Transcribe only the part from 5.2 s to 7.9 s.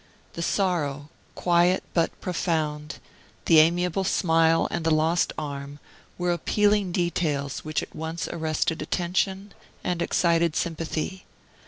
arm, were appealing details which